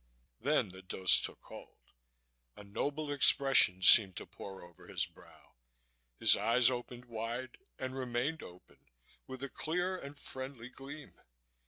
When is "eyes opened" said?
6.35-7.05